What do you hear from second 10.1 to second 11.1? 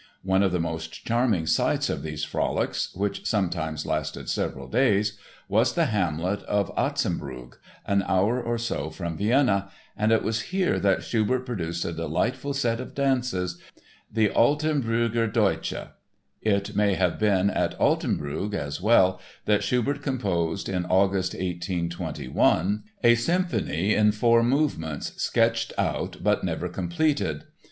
it was here that